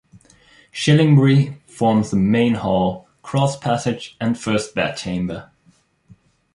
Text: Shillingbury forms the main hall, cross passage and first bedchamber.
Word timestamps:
Shillingbury 0.73 1.61
forms 1.67 2.09
the 2.09 2.15
main 2.15 2.55
hall, 2.55 3.07
cross 3.21 3.55
passage 3.55 4.17
and 4.19 4.35
first 4.35 4.73
bedchamber. 4.73 5.51